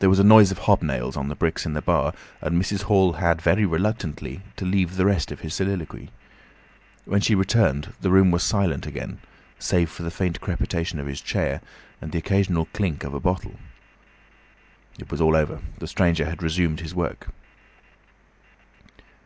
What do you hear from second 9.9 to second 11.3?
the faint crepitation of his